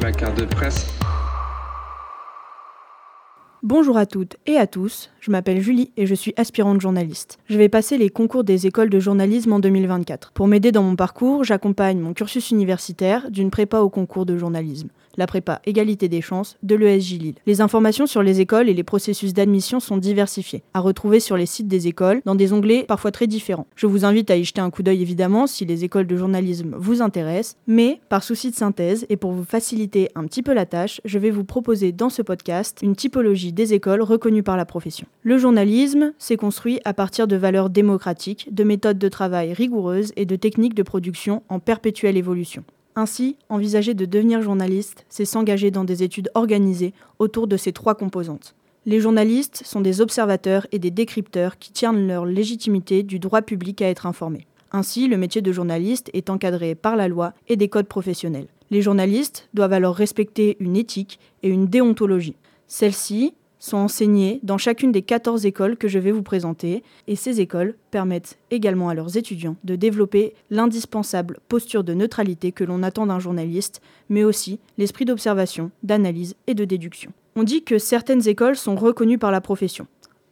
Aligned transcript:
Ma 0.00 0.12
de 0.12 0.44
presse. 0.44 0.86
Bonjour 3.62 3.96
à 3.98 4.06
toutes 4.06 4.36
et 4.46 4.56
à 4.56 4.66
tous, 4.66 5.10
je 5.20 5.30
m'appelle 5.30 5.60
Julie 5.60 5.90
et 5.96 6.06
je 6.06 6.14
suis 6.14 6.32
aspirante 6.36 6.80
journaliste. 6.80 7.38
Je 7.48 7.58
vais 7.58 7.68
passer 7.68 7.98
les 7.98 8.10
concours 8.10 8.44
des 8.44 8.66
écoles 8.66 8.90
de 8.90 9.00
journalisme 9.00 9.52
en 9.52 9.58
2024. 9.58 10.32
Pour 10.32 10.46
m'aider 10.46 10.72
dans 10.72 10.82
mon 10.82 10.96
parcours, 10.96 11.44
j'accompagne 11.44 11.98
mon 11.98 12.14
cursus 12.14 12.50
universitaire 12.50 13.30
d'une 13.30 13.50
prépa 13.50 13.80
au 13.80 13.90
concours 13.90 14.24
de 14.24 14.38
journalisme 14.38 14.88
la 15.16 15.26
prépa 15.26 15.60
égalité 15.64 16.08
des 16.08 16.20
chances 16.20 16.56
de 16.62 16.74
l'ESJ 16.74 17.18
Lille. 17.18 17.34
Les 17.46 17.60
informations 17.60 18.06
sur 18.06 18.22
les 18.22 18.40
écoles 18.40 18.68
et 18.68 18.74
les 18.74 18.82
processus 18.82 19.32
d'admission 19.32 19.80
sont 19.80 19.96
diversifiées, 19.96 20.62
à 20.74 20.80
retrouver 20.80 21.20
sur 21.20 21.36
les 21.36 21.46
sites 21.46 21.68
des 21.68 21.88
écoles 21.88 22.22
dans 22.24 22.34
des 22.34 22.52
onglets 22.52 22.84
parfois 22.84 23.10
très 23.10 23.26
différents. 23.26 23.66
Je 23.76 23.86
vous 23.86 24.04
invite 24.04 24.30
à 24.30 24.36
y 24.36 24.44
jeter 24.44 24.60
un 24.60 24.70
coup 24.70 24.82
d'œil 24.82 25.02
évidemment 25.02 25.46
si 25.46 25.64
les 25.64 25.84
écoles 25.84 26.06
de 26.06 26.16
journalisme 26.16 26.74
vous 26.76 27.02
intéressent, 27.02 27.56
mais 27.66 28.00
par 28.08 28.22
souci 28.22 28.50
de 28.50 28.56
synthèse 28.56 29.06
et 29.08 29.16
pour 29.16 29.32
vous 29.32 29.44
faciliter 29.44 30.08
un 30.14 30.24
petit 30.24 30.42
peu 30.42 30.52
la 30.52 30.66
tâche, 30.66 31.00
je 31.04 31.18
vais 31.18 31.30
vous 31.30 31.44
proposer 31.44 31.92
dans 31.92 32.10
ce 32.10 32.22
podcast 32.22 32.78
une 32.82 32.96
typologie 32.96 33.52
des 33.52 33.74
écoles 33.74 34.02
reconnues 34.02 34.42
par 34.42 34.56
la 34.56 34.64
profession. 34.64 35.06
Le 35.22 35.38
journalisme 35.38 36.12
s'est 36.18 36.36
construit 36.36 36.80
à 36.84 36.94
partir 36.94 37.26
de 37.26 37.36
valeurs 37.36 37.70
démocratiques, 37.70 38.48
de 38.52 38.64
méthodes 38.64 38.98
de 38.98 39.08
travail 39.08 39.52
rigoureuses 39.52 40.12
et 40.16 40.26
de 40.26 40.36
techniques 40.36 40.74
de 40.74 40.82
production 40.82 41.42
en 41.48 41.58
perpétuelle 41.58 42.16
évolution. 42.16 42.64
Ainsi, 42.96 43.36
envisager 43.48 43.94
de 43.94 44.04
devenir 44.04 44.42
journaliste, 44.42 45.04
c'est 45.08 45.24
s'engager 45.24 45.70
dans 45.70 45.84
des 45.84 46.02
études 46.02 46.30
organisées 46.34 46.92
autour 47.18 47.46
de 47.46 47.56
ces 47.56 47.72
trois 47.72 47.94
composantes. 47.94 48.54
Les 48.86 49.00
journalistes 49.00 49.62
sont 49.64 49.80
des 49.80 50.00
observateurs 50.00 50.66
et 50.72 50.78
des 50.78 50.90
décrypteurs 50.90 51.58
qui 51.58 51.70
tiennent 51.70 52.08
leur 52.08 52.24
légitimité 52.24 53.02
du 53.02 53.18
droit 53.18 53.42
public 53.42 53.82
à 53.82 53.88
être 53.88 54.06
informé. 54.06 54.46
Ainsi, 54.72 55.08
le 55.08 55.16
métier 55.16 55.42
de 55.42 55.52
journaliste 55.52 56.10
est 56.14 56.30
encadré 56.30 56.74
par 56.74 56.96
la 56.96 57.08
loi 57.08 57.34
et 57.48 57.56
des 57.56 57.68
codes 57.68 57.88
professionnels. 57.88 58.48
Les 58.70 58.82
journalistes 58.82 59.48
doivent 59.52 59.72
alors 59.72 59.96
respecter 59.96 60.56
une 60.60 60.76
éthique 60.76 61.18
et 61.42 61.48
une 61.48 61.66
déontologie. 61.66 62.36
Celle-ci 62.68 63.34
sont 63.60 63.76
enseignés 63.76 64.40
dans 64.42 64.58
chacune 64.58 64.90
des 64.90 65.02
14 65.02 65.46
écoles 65.46 65.76
que 65.76 65.86
je 65.86 66.00
vais 66.00 66.10
vous 66.10 66.24
présenter, 66.24 66.82
et 67.06 67.14
ces 67.14 67.40
écoles 67.40 67.76
permettent 67.92 68.38
également 68.50 68.88
à 68.88 68.94
leurs 68.94 69.16
étudiants 69.16 69.56
de 69.62 69.76
développer 69.76 70.34
l'indispensable 70.50 71.38
posture 71.48 71.84
de 71.84 71.94
neutralité 71.94 72.50
que 72.50 72.64
l'on 72.64 72.82
attend 72.82 73.06
d'un 73.06 73.20
journaliste, 73.20 73.80
mais 74.08 74.24
aussi 74.24 74.58
l'esprit 74.78 75.04
d'observation, 75.04 75.70
d'analyse 75.84 76.34
et 76.48 76.54
de 76.54 76.64
déduction. 76.64 77.12
On 77.36 77.44
dit 77.44 77.62
que 77.62 77.78
certaines 77.78 78.26
écoles 78.26 78.56
sont 78.56 78.74
reconnues 78.74 79.18
par 79.18 79.30
la 79.30 79.40
profession. 79.40 79.86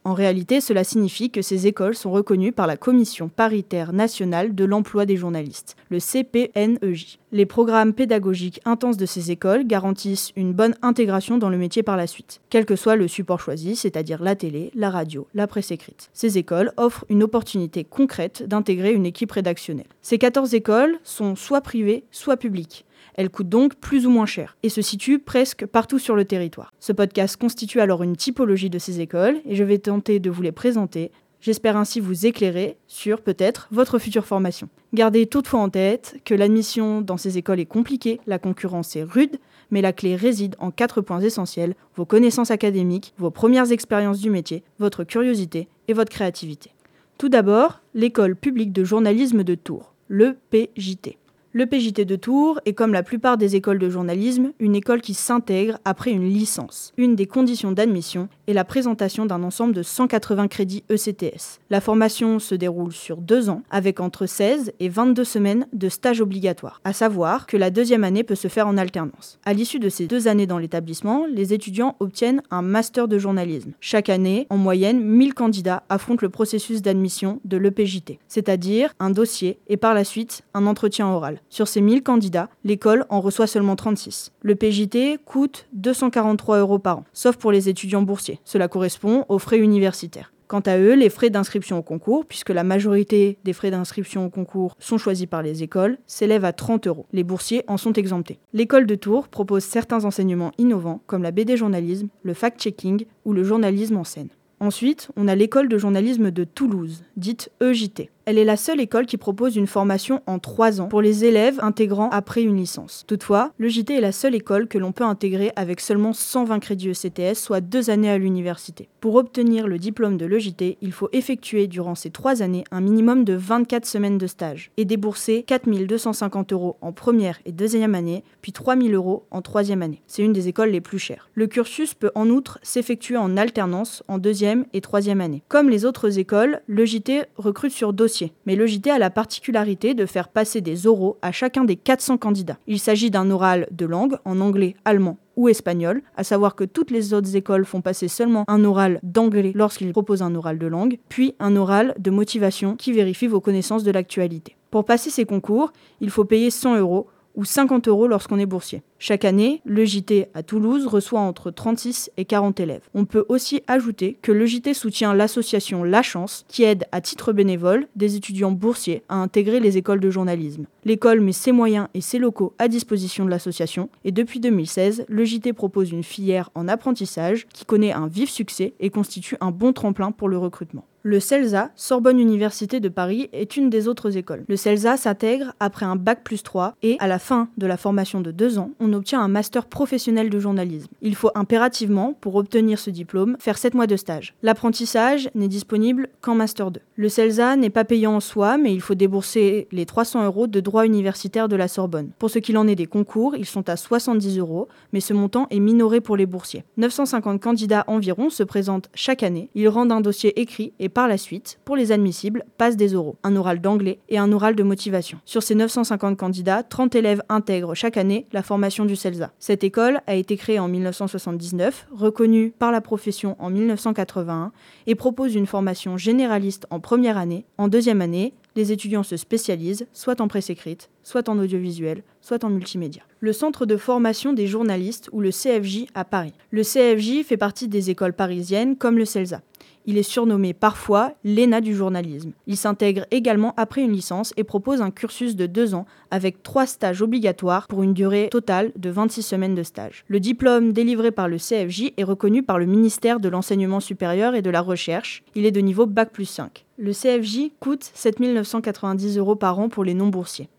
En 0.09 0.15
réalité, 0.15 0.59
cela 0.59 0.83
signifie 0.83 1.29
que 1.29 1.43
ces 1.43 1.67
écoles 1.67 1.93
sont 1.93 2.09
reconnues 2.09 2.51
par 2.51 2.65
la 2.65 2.77
Commission 2.77 3.29
paritaire 3.29 3.93
nationale 3.93 4.55
de 4.55 4.65
l'emploi 4.65 5.05
des 5.05 5.17
journalistes, 5.17 5.75
le 5.91 5.99
CPNEJ. 5.99 7.19
Les 7.31 7.45
programmes 7.45 7.93
pédagogiques 7.93 8.59
intenses 8.65 8.97
de 8.97 9.05
ces 9.05 9.29
écoles 9.29 9.67
garantissent 9.67 10.31
une 10.35 10.51
bonne 10.51 10.73
intégration 10.81 11.37
dans 11.37 11.49
le 11.49 11.59
métier 11.59 11.83
par 11.83 11.95
la 11.95 12.07
suite, 12.07 12.41
quel 12.49 12.65
que 12.65 12.75
soit 12.75 12.95
le 12.95 13.07
support 13.07 13.39
choisi, 13.39 13.75
c'est-à-dire 13.75 14.23
la 14.23 14.35
télé, 14.35 14.71
la 14.73 14.89
radio, 14.89 15.27
la 15.35 15.45
presse 15.45 15.69
écrite. 15.69 16.09
Ces 16.11 16.39
écoles 16.39 16.71
offrent 16.77 17.05
une 17.09 17.21
opportunité 17.21 17.83
concrète 17.83 18.41
d'intégrer 18.41 18.93
une 18.93 19.05
équipe 19.05 19.31
rédactionnelle. 19.31 19.85
Ces 20.01 20.17
14 20.17 20.55
écoles 20.55 20.97
sont 21.03 21.35
soit 21.35 21.61
privées, 21.61 22.03
soit 22.09 22.37
publiques. 22.37 22.83
Elle 23.19 23.29
coûte 23.29 23.49
donc 23.49 23.75
plus 23.75 24.07
ou 24.07 24.09
moins 24.09 24.25
cher 24.25 24.55
et 24.63 24.69
se 24.69 24.81
situe 24.81 25.19
presque 25.19 25.65
partout 25.65 25.99
sur 25.99 26.15
le 26.15 26.23
territoire. 26.23 26.71
Ce 26.79 26.93
podcast 26.93 27.35
constitue 27.35 27.81
alors 27.81 28.01
une 28.01 28.15
typologie 28.15 28.69
de 28.69 28.79
ces 28.79 29.01
écoles 29.01 29.41
et 29.43 29.57
je 29.57 29.63
vais 29.65 29.77
tenter 29.77 30.19
de 30.19 30.29
vous 30.29 30.41
les 30.41 30.53
présenter. 30.53 31.11
J'espère 31.41 31.75
ainsi 31.75 31.99
vous 31.99 32.25
éclairer 32.25 32.77
sur 32.87 33.19
peut-être 33.19 33.67
votre 33.71 33.99
future 33.99 34.25
formation. 34.25 34.69
Gardez 34.93 35.25
toutefois 35.25 35.59
en 35.59 35.67
tête 35.67 36.15
que 36.23 36.33
l'admission 36.33 37.01
dans 37.01 37.17
ces 37.17 37.37
écoles 37.37 37.59
est 37.59 37.65
compliquée, 37.65 38.21
la 38.25 38.39
concurrence 38.39 38.95
est 38.95 39.03
rude, 39.03 39.37
mais 39.69 39.81
la 39.81 39.91
clé 39.91 40.15
réside 40.15 40.55
en 40.57 40.71
quatre 40.71 41.01
points 41.01 41.19
essentiels, 41.19 41.75
vos 41.97 42.05
connaissances 42.05 42.51
académiques, 42.51 43.13
vos 43.17 43.31
premières 43.31 43.73
expériences 43.73 44.21
du 44.21 44.29
métier, 44.29 44.63
votre 44.79 45.03
curiosité 45.03 45.67
et 45.89 45.93
votre 45.93 46.13
créativité. 46.13 46.71
Tout 47.17 47.27
d'abord, 47.27 47.81
l'école 47.93 48.37
publique 48.37 48.71
de 48.71 48.85
journalisme 48.85 49.43
de 49.43 49.55
Tours, 49.55 49.93
le 50.07 50.37
PJT. 50.51 51.17
Le 51.51 51.65
PJT 51.65 52.05
de 52.05 52.15
Tours 52.15 52.59
est 52.67 52.73
comme 52.73 52.93
la 52.93 53.01
plupart 53.01 53.35
des 53.35 53.55
écoles 53.55 53.79
de 53.79 53.89
journalisme, 53.89 54.51
une 54.59 54.75
école 54.75 55.01
qui 55.01 55.15
s'intègre 55.15 55.79
après 55.83 56.11
une 56.11 56.29
licence. 56.29 56.93
Une 56.95 57.15
des 57.15 57.25
conditions 57.25 57.71
d'admission 57.71 58.29
est 58.45 58.53
la 58.53 58.63
présentation 58.63 59.25
d'un 59.25 59.41
ensemble 59.41 59.73
de 59.73 59.81
180 59.81 60.47
crédits 60.47 60.83
ECTS. 60.91 61.59
La 61.71 61.81
formation 61.81 62.37
se 62.37 62.53
déroule 62.53 62.91
sur 62.91 63.17
deux 63.17 63.49
ans, 63.49 63.63
avec 63.71 63.99
entre 63.99 64.27
16 64.27 64.73
et 64.79 64.89
22 64.89 65.23
semaines 65.23 65.65
de 65.73 65.89
stage 65.89 66.21
obligatoire, 66.21 66.81
à 66.83 66.93
savoir 66.93 67.47
que 67.47 67.57
la 67.57 67.71
deuxième 67.71 68.03
année 68.03 68.23
peut 68.23 68.35
se 68.35 68.47
faire 68.47 68.67
en 68.67 68.77
alternance. 68.77 69.39
À 69.43 69.53
l'issue 69.53 69.79
de 69.79 69.89
ces 69.89 70.05
deux 70.05 70.27
années 70.27 70.45
dans 70.45 70.59
l'établissement, 70.59 71.25
les 71.25 71.51
étudiants 71.51 71.95
obtiennent 71.99 72.43
un 72.51 72.61
master 72.61 73.07
de 73.07 73.17
journalisme. 73.17 73.71
Chaque 73.79 74.09
année, 74.09 74.45
en 74.51 74.57
moyenne, 74.57 75.03
1000 75.03 75.33
candidats 75.33 75.81
affrontent 75.89 76.21
le 76.21 76.29
processus 76.29 76.83
d'admission 76.83 77.41
de 77.43 77.57
l'EPJT, 77.57 78.19
c'est-à-dire 78.27 78.93
un 78.99 79.09
dossier 79.09 79.57
et 79.67 79.77
par 79.77 79.95
la 79.95 80.03
suite 80.03 80.43
un 80.53 80.67
entretien 80.67 81.07
oral. 81.07 81.38
Sur 81.49 81.67
ces 81.67 81.81
1000 81.81 82.03
candidats, 82.03 82.49
l'école 82.63 83.05
en 83.09 83.21
reçoit 83.21 83.47
seulement 83.47 83.75
36. 83.75 84.31
Le 84.41 84.55
PJT 84.55 85.19
coûte 85.25 85.67
243 85.73 86.59
euros 86.59 86.79
par 86.79 86.99
an, 86.99 87.05
sauf 87.13 87.37
pour 87.37 87.51
les 87.51 87.69
étudiants 87.69 88.01
boursiers. 88.01 88.39
Cela 88.43 88.67
correspond 88.67 89.25
aux 89.29 89.39
frais 89.39 89.59
universitaires. 89.59 90.31
Quant 90.49 90.61
à 90.61 90.79
eux, 90.79 90.95
les 90.95 91.11
frais 91.11 91.29
d'inscription 91.29 91.77
au 91.77 91.83
concours, 91.83 92.25
puisque 92.25 92.49
la 92.49 92.63
majorité 92.63 93.37
des 93.43 93.53
frais 93.53 93.69
d'inscription 93.69 94.25
au 94.25 94.31
concours 94.31 94.75
sont 94.79 94.97
choisis 94.97 95.27
par 95.27 95.43
les 95.43 95.61
écoles, 95.61 95.99
s'élèvent 96.07 96.43
à 96.43 96.53
30 96.53 96.87
euros. 96.87 97.05
Les 97.13 97.23
boursiers 97.23 97.63
en 97.67 97.77
sont 97.77 97.93
exemptés. 97.93 98.39
L'école 98.51 98.87
de 98.87 98.95
Tours 98.95 99.27
propose 99.27 99.63
certains 99.63 100.05
enseignements 100.05 100.51
innovants, 100.57 101.03
comme 101.05 101.21
la 101.21 101.29
BD 101.29 101.55
journalisme, 101.55 102.07
le 102.23 102.33
fact-checking 102.33 103.05
ou 103.25 103.33
le 103.33 103.43
journalisme 103.43 103.97
en 103.97 104.03
scène. 104.03 104.29
Ensuite, 104.61 105.09
on 105.15 105.29
a 105.29 105.35
l'école 105.35 105.69
de 105.69 105.77
journalisme 105.77 106.31
de 106.31 106.43
Toulouse, 106.43 107.03
dite 107.15 107.49
EJT. 107.61 108.09
Elle 108.25 108.37
est 108.37 108.45
la 108.45 108.57
seule 108.57 108.79
école 108.79 109.07
qui 109.07 109.17
propose 109.17 109.55
une 109.55 109.65
formation 109.65 110.21
en 110.27 110.37
trois 110.37 110.81
ans 110.81 110.87
pour 110.87 111.01
les 111.01 111.25
élèves 111.25 111.59
intégrant 111.63 112.09
après 112.11 112.43
une 112.43 112.57
licence. 112.57 113.03
Toutefois, 113.07 113.53
le 113.57 113.69
JT 113.69 113.95
est 113.95 114.01
la 114.01 114.11
seule 114.11 114.35
école 114.35 114.67
que 114.67 114.77
l'on 114.77 114.91
peut 114.91 115.05
intégrer 115.05 115.51
avec 115.55 115.79
seulement 115.79 116.13
120 116.13 116.59
crédits 116.59 116.89
ECTS, 116.89 117.33
soit 117.35 117.61
deux 117.61 117.89
années 117.89 118.11
à 118.11 118.19
l'université. 118.19 118.87
Pour 118.99 119.15
obtenir 119.15 119.67
le 119.67 119.79
diplôme 119.79 120.17
de 120.17 120.27
l'EJT, 120.27 120.77
il 120.79 120.91
faut 120.91 121.09
effectuer 121.11 121.65
durant 121.65 121.95
ces 121.95 122.11
trois 122.11 122.43
années 122.43 122.65
un 122.69 122.81
minimum 122.81 123.23
de 123.23 123.33
24 123.33 123.87
semaines 123.87 124.19
de 124.19 124.27
stage 124.27 124.69
et 124.77 124.85
débourser 124.85 125.41
4250 125.41 126.53
euros 126.53 126.77
en 126.81 126.91
première 126.91 127.39
et 127.45 127.51
deuxième 127.51 127.95
année, 127.95 128.23
puis 128.41 128.51
3000 128.51 128.93
euros 128.93 129.25
en 129.31 129.41
troisième 129.41 129.81
année. 129.81 130.03
C'est 130.05 130.21
une 130.21 130.33
des 130.33 130.49
écoles 130.49 130.69
les 130.69 130.81
plus 130.81 130.99
chères. 130.99 131.29
Le 131.33 131.47
cursus 131.47 131.95
peut 131.95 132.11
en 132.13 132.29
outre 132.29 132.59
s'effectuer 132.61 133.17
en 133.17 133.37
alternance 133.37 134.03
en 134.07 134.19
deuxième 134.19 134.48
et 134.73 134.81
troisième 134.81 135.21
année. 135.21 135.43
Comme 135.47 135.69
les 135.69 135.85
autres 135.85 136.19
écoles, 136.19 136.61
le 136.67 136.85
JT 136.85 137.23
recrute 137.37 137.71
sur 137.71 137.93
dossier 137.93 138.09
mais 138.45 138.55
le 138.55 138.65
JT 138.65 138.89
a 138.89 138.99
la 138.99 139.09
particularité 139.09 139.93
de 139.93 140.05
faire 140.05 140.29
passer 140.29 140.61
des 140.61 140.87
oraux 140.87 141.17
à 141.21 141.31
chacun 141.31 141.63
des 141.63 141.75
400 141.75 142.17
candidats. 142.17 142.57
Il 142.67 142.79
s'agit 142.79 143.11
d'un 143.11 143.29
oral 143.31 143.67
de 143.71 143.85
langue, 143.85 144.15
en 144.25 144.39
anglais, 144.39 144.75
allemand 144.85 145.17
ou 145.35 145.47
espagnol, 145.47 146.01
à 146.17 146.23
savoir 146.23 146.55
que 146.55 146.65
toutes 146.65 146.91
les 146.91 147.13
autres 147.13 147.35
écoles 147.35 147.63
font 147.63 147.81
passer 147.81 148.09
seulement 148.09 148.43
un 148.47 148.65
oral 148.65 148.99
d'anglais 149.03 149.53
lorsqu'ils 149.55 149.91
proposent 149.93 150.21
un 150.21 150.35
oral 150.35 150.59
de 150.59 150.67
langue, 150.67 150.97
puis 151.07 151.35
un 151.39 151.55
oral 151.55 151.95
de 151.97 152.11
motivation 152.11 152.75
qui 152.75 152.91
vérifie 152.91 153.27
vos 153.27 153.39
connaissances 153.39 153.83
de 153.83 153.91
l'actualité. 153.91 154.57
Pour 154.69 154.83
passer 154.83 155.09
ces 155.09 155.25
concours, 155.25 155.71
il 156.01 156.09
faut 156.09 156.25
payer 156.25 156.51
100 156.51 156.77
euros 156.79 157.07
ou 157.39 157.45
50 157.45 157.87
euros 157.87 158.07
lorsqu'on 158.09 158.37
est 158.37 158.45
boursier. 158.45 158.81
Chaque 158.97 159.23
année, 159.23 159.61
le 159.63 159.85
JT 159.85 160.27
à 160.33 160.43
Toulouse 160.43 160.85
reçoit 160.87 161.21
entre 161.21 161.51
36 161.51 162.11
et 162.17 162.25
40 162.25 162.59
élèves. 162.59 162.81
On 162.93 163.05
peut 163.05 163.23
aussi 163.29 163.63
ajouter 163.65 164.17
que 164.21 164.33
le 164.33 164.45
JT 164.45 164.73
soutient 164.73 165.13
l'association 165.13 165.85
La 165.85 166.01
Chance 166.01 166.43
qui 166.49 166.63
aide 166.63 166.83
à 166.91 166.99
titre 166.99 167.31
bénévole 167.31 167.87
des 167.95 168.17
étudiants 168.17 168.51
boursiers 168.51 169.03
à 169.07 169.15
intégrer 169.15 169.61
les 169.61 169.77
écoles 169.77 170.01
de 170.01 170.09
journalisme. 170.09 170.65
L'école 170.83 171.21
met 171.21 171.31
ses 171.31 171.53
moyens 171.53 171.87
et 171.93 172.01
ses 172.01 172.19
locaux 172.19 172.53
à 172.59 172.67
disposition 172.67 173.23
de 173.23 173.29
l'association 173.29 173.89
et 174.03 174.11
depuis 174.11 174.41
2016, 174.41 175.05
le 175.07 175.23
JT 175.23 175.53
propose 175.53 175.91
une 175.91 176.03
filière 176.03 176.49
en 176.55 176.67
apprentissage 176.67 177.47
qui 177.53 177.63
connaît 177.63 177.93
un 177.93 178.07
vif 178.07 178.29
succès 178.29 178.73
et 178.81 178.89
constitue 178.89 179.37
un 179.39 179.51
bon 179.51 179.71
tremplin 179.71 180.11
pour 180.11 180.27
le 180.27 180.37
recrutement. 180.37 180.83
Le 181.03 181.21
CELSA, 181.21 181.71
Sorbonne 181.77 182.19
Université 182.19 182.81
de 182.81 182.89
Paris, 182.89 183.29
est 183.31 183.55
une 183.55 183.69
des 183.69 183.87
autres 183.87 184.17
écoles. 184.17 184.43
Le 184.49 184.57
CELSA 184.57 184.97
s'intègre 184.97 185.53
après 185.61 185.85
un 185.85 185.95
bac 185.95 186.25
plus 186.25 186.43
3 186.43 186.75
et 186.83 186.97
à 186.99 187.07
la 187.07 187.19
fin 187.19 187.47
de 187.57 187.65
la 187.67 187.77
formation 187.77 188.19
de 188.19 188.31
deux 188.31 188.59
ans, 188.59 188.71
on 188.81 188.91
obtient 188.91 189.21
un 189.21 189.29
master 189.29 189.65
professionnel 189.65 190.29
de 190.29 190.39
journalisme. 190.39 190.89
Il 191.01 191.15
faut 191.15 191.31
impérativement, 191.35 192.17
pour 192.19 192.35
obtenir 192.35 192.79
ce 192.79 192.89
diplôme, 192.89 193.37
faire 193.39 193.57
7 193.57 193.75
mois 193.75 193.87
de 193.87 193.95
stage. 193.95 194.33
L'apprentissage 194.43 195.29
n'est 195.35 195.47
disponible 195.47 196.09
qu'en 196.19 196.35
master 196.35 196.69
2. 196.69 196.81
Le 196.97 197.07
CELSA 197.07 197.55
n'est 197.55 197.69
pas 197.69 197.85
payant 197.85 198.15
en 198.15 198.19
soi, 198.19 198.57
mais 198.57 198.73
il 198.73 198.81
faut 198.81 198.93
débourser 198.93 199.69
les 199.71 199.85
300 199.85 200.25
euros 200.25 200.47
de 200.47 200.59
droit 200.59 200.85
universitaire 200.85 201.47
de 201.47 201.55
la 201.55 201.69
Sorbonne. 201.69 202.09
Pour 202.19 202.29
ce 202.29 202.39
qu'il 202.39 202.57
en 202.57 202.67
est 202.67 202.75
des 202.75 202.87
concours, 202.87 203.37
ils 203.37 203.45
sont 203.45 203.69
à 203.69 203.77
70 203.77 204.37
euros, 204.37 204.67
mais 204.91 204.99
ce 204.99 205.13
montant 205.13 205.47
est 205.49 205.61
minoré 205.61 206.01
pour 206.01 206.17
les 206.17 206.25
boursiers. 206.25 206.65
950 206.75 207.41
candidats 207.41 207.85
environ 207.87 208.29
se 208.29 208.43
présentent 208.43 208.89
chaque 208.93 209.23
année. 209.23 209.49
Ils 209.55 209.69
rendent 209.69 209.93
un 209.93 210.01
dossier 210.01 210.37
écrit 210.41 210.73
et 210.77 210.88
et 210.89 210.91
par 210.91 211.07
la 211.07 211.19
suite, 211.19 211.59
pour 211.65 211.75
les 211.75 211.91
admissibles, 211.91 212.43
passent 212.57 212.75
des 212.75 212.95
oraux, 212.95 213.15
un 213.21 213.35
oral 213.35 213.61
d'anglais 213.61 213.99
et 214.09 214.17
un 214.17 214.31
oral 214.31 214.55
de 214.55 214.63
motivation. 214.63 215.19
Sur 215.23 215.43
ces 215.43 215.53
950 215.53 216.17
candidats, 216.17 216.63
30 216.63 216.95
élèves 216.95 217.21
intègrent 217.29 217.75
chaque 217.75 217.95
année 217.95 218.25
la 218.31 218.41
formation 218.41 218.85
du 218.85 218.95
CELSA. 218.95 219.31
Cette 219.37 219.63
école 219.63 220.01
a 220.07 220.15
été 220.15 220.35
créée 220.35 220.57
en 220.57 220.67
1979, 220.67 221.85
reconnue 221.91 222.51
par 222.57 222.71
la 222.71 222.81
profession 222.81 223.35
en 223.37 223.51
1981 223.51 224.51
et 224.87 224.95
propose 224.95 225.35
une 225.35 225.45
formation 225.45 225.95
généraliste 225.95 226.65
en 226.71 226.79
première 226.79 227.19
année. 227.19 227.45
En 227.59 227.67
deuxième 227.67 228.01
année, 228.01 228.33
les 228.55 228.71
étudiants 228.71 229.03
se 229.03 229.15
spécialisent 229.15 229.85
soit 229.93 230.21
en 230.21 230.27
presse 230.27 230.49
écrite, 230.49 230.89
soit 231.03 231.29
en 231.29 231.37
audiovisuel, 231.37 232.01
soit 232.19 232.43
en 232.43 232.49
multimédia. 232.49 233.03
Le 233.19 233.31
Centre 233.31 233.67
de 233.67 233.77
formation 233.77 234.33
des 234.33 234.47
journalistes 234.47 235.07
ou 235.11 235.21
le 235.21 235.29
CFJ 235.29 235.85
à 235.93 236.03
Paris. 236.03 236.33
Le 236.49 236.63
CFJ 236.63 237.23
fait 237.23 237.37
partie 237.37 237.67
des 237.67 237.91
écoles 237.91 238.13
parisiennes 238.13 238.75
comme 238.75 238.97
le 238.97 239.05
CELSA. 239.05 239.41
Il 239.89 239.97
est 239.97 240.03
surnommé 240.03 240.53
parfois 240.53 241.13
l'ENA 241.23 241.61
du 241.61 241.73
journalisme. 241.73 242.33
Il 242.45 242.57
s'intègre 242.57 243.07
également 243.09 243.55
après 243.57 243.81
une 243.81 243.91
licence 243.91 244.35
et 244.37 244.43
propose 244.43 244.83
un 244.83 244.91
cursus 244.91 245.35
de 245.35 245.47
deux 245.47 245.73
ans 245.73 245.87
avec 246.11 246.43
trois 246.43 246.67
stages 246.67 247.01
obligatoires 247.01 247.65
pour 247.67 247.81
une 247.81 247.95
durée 247.95 248.27
totale 248.29 248.71
de 248.75 248.91
26 248.91 249.23
semaines 249.23 249.55
de 249.55 249.63
stage. 249.63 250.05
Le 250.07 250.19
diplôme 250.19 250.73
délivré 250.73 251.09
par 251.09 251.27
le 251.27 251.37
CFJ 251.37 251.93
est 251.97 252.03
reconnu 252.03 252.43
par 252.43 252.59
le 252.59 252.67
ministère 252.67 253.19
de 253.19 253.29
l'Enseignement 253.29 253.79
supérieur 253.79 254.35
et 254.35 254.43
de 254.43 254.51
la 254.51 254.61
Recherche. 254.61 255.23
Il 255.33 255.47
est 255.47 255.51
de 255.51 255.59
niveau 255.59 255.87
Bac 255.87 256.11
plus 256.11 256.25
5. 256.25 256.67
Le 256.77 256.91
CFJ 256.91 257.49
coûte 257.59 257.89
7 257.95 258.19
990 258.19 259.17
euros 259.17 259.35
par 259.35 259.57
an 259.57 259.69
pour 259.69 259.83
les 259.83 259.95
non-boursiers. 259.95 260.49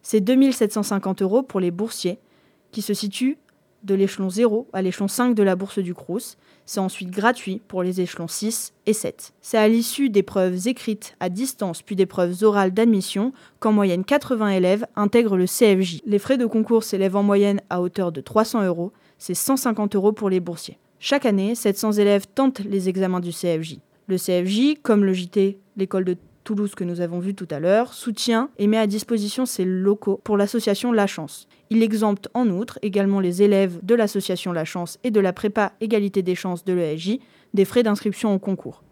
C'est 0.00 0.22
2 0.22 0.50
750 0.50 1.20
euros 1.20 1.42
pour 1.42 1.60
les 1.60 1.70
boursiers, 1.70 2.18
qui 2.70 2.80
se 2.80 2.94
situent 2.94 3.36
de 3.84 3.94
l'échelon 3.94 4.30
0 4.30 4.68
à 4.72 4.82
l'échelon 4.82 5.08
5 5.08 5.34
de 5.34 5.42
la 5.42 5.56
bourse 5.56 5.78
du 5.78 5.94
Crous. 5.94 6.36
C'est 6.64 6.80
ensuite 6.80 7.10
gratuit 7.10 7.60
pour 7.66 7.82
les 7.82 8.00
échelons 8.00 8.28
6 8.28 8.72
et 8.86 8.92
7. 8.92 9.32
C'est 9.40 9.58
à 9.58 9.68
l'issue 9.68 10.10
d'épreuves 10.10 10.68
écrites 10.68 11.16
à 11.20 11.28
distance 11.28 11.82
puis 11.82 11.96
d'épreuves 11.96 12.42
orales 12.42 12.72
d'admission 12.72 13.32
qu'en 13.58 13.72
moyenne 13.72 14.04
80 14.04 14.48
élèves 14.50 14.86
intègrent 14.96 15.36
le 15.36 15.46
CFJ. 15.46 16.02
Les 16.06 16.18
frais 16.18 16.38
de 16.38 16.46
concours 16.46 16.84
s'élèvent 16.84 17.16
en 17.16 17.22
moyenne 17.22 17.60
à 17.70 17.82
hauteur 17.82 18.12
de 18.12 18.20
300 18.20 18.64
euros, 18.64 18.92
c'est 19.18 19.34
150 19.34 19.96
euros 19.96 20.12
pour 20.12 20.30
les 20.30 20.40
boursiers. 20.40 20.78
Chaque 20.98 21.26
année, 21.26 21.54
700 21.54 21.92
élèves 21.92 22.26
tentent 22.32 22.60
les 22.60 22.88
examens 22.88 23.20
du 23.20 23.30
CFJ. 23.30 23.78
Le 24.06 24.16
CFJ, 24.16 24.80
comme 24.82 25.04
le 25.04 25.12
JT, 25.12 25.58
l'école 25.76 26.04
de 26.04 26.16
Toulouse 26.44 26.74
que 26.74 26.84
nous 26.84 27.00
avons 27.00 27.20
vu 27.20 27.34
tout 27.34 27.46
à 27.50 27.60
l'heure, 27.60 27.94
soutient 27.94 28.50
et 28.58 28.66
met 28.66 28.78
à 28.78 28.86
disposition 28.86 29.46
ses 29.46 29.64
locaux 29.64 30.20
pour 30.24 30.36
l'association 30.36 30.90
La 30.90 31.06
Chance. 31.06 31.46
Il 31.70 31.82
exempte 31.82 32.28
en 32.34 32.48
outre 32.48 32.78
également 32.82 33.20
les 33.20 33.42
élèves 33.42 33.78
de 33.82 33.94
l'association 33.94 34.52
La 34.52 34.64
Chance 34.64 34.98
et 35.04 35.10
de 35.10 35.20
la 35.20 35.32
prépa 35.32 35.72
égalité 35.80 36.22
des 36.22 36.34
chances 36.34 36.64
de 36.64 36.72
l'ESJ 36.72 37.18
des 37.54 37.64
frais 37.64 37.82
d'inscription 37.82 38.34
au 38.34 38.38
concours. 38.38 38.82